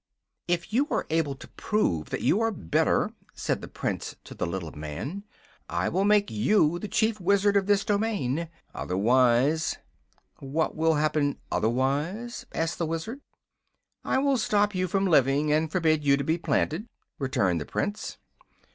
"If 0.47 0.73
you 0.73 0.87
are 0.89 1.05
able 1.11 1.35
to 1.35 1.47
prove 1.47 2.09
that 2.09 2.21
you 2.23 2.41
are 2.41 2.49
better," 2.49 3.11
said 3.35 3.61
the 3.61 3.67
Prince 3.67 4.15
to 4.23 4.33
the 4.33 4.47
little 4.47 4.71
man, 4.71 5.25
"I 5.69 5.89
will 5.89 6.05
make 6.05 6.31
you 6.31 6.79
the 6.79 6.87
Chief 6.87 7.19
Wizard 7.21 7.55
of 7.55 7.67
this 7.67 7.85
domain. 7.85 8.49
Otherwise" 8.73 9.77
"What 10.39 10.75
will 10.75 10.95
happen 10.95 11.37
otherwise?" 11.51 12.47
asked 12.51 12.79
the 12.79 12.87
Wizard. 12.87 13.21
"I 14.03 14.17
will 14.17 14.37
stop 14.39 14.73
you 14.73 14.87
from 14.87 15.05
living, 15.05 15.53
and 15.53 15.71
forbid 15.71 16.03
you 16.03 16.17
to 16.17 16.23
be 16.23 16.39
planted," 16.39 16.89
returned 17.19 17.61
the 17.61 17.65
Prince. 17.67 18.17